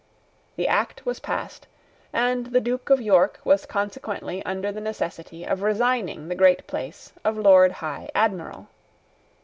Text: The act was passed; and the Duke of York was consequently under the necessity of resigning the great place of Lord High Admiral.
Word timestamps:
The 0.55 0.67
act 0.67 1.05
was 1.05 1.19
passed; 1.19 1.67
and 2.11 2.47
the 2.47 2.59
Duke 2.59 2.89
of 2.89 2.99
York 2.99 3.39
was 3.43 3.67
consequently 3.67 4.43
under 4.47 4.71
the 4.71 4.81
necessity 4.81 5.43
of 5.45 5.61
resigning 5.61 6.27
the 6.27 6.33
great 6.33 6.65
place 6.65 7.13
of 7.23 7.37
Lord 7.37 7.71
High 7.73 8.09
Admiral. 8.15 8.69